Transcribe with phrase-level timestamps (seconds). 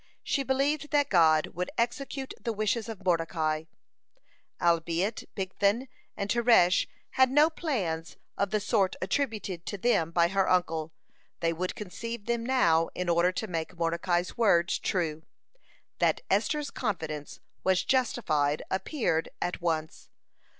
[0.23, 3.65] She believed that God would execute the wishes of Mordecai.
[4.59, 10.49] Albeit Bigthan and Teresh had no plans of the sort attributed to them by her
[10.49, 10.91] uncle,
[11.39, 15.21] they would conceive then now in order to make Mordecai's words true.
[15.99, 20.09] That Esther's confidence was justified appeared at once.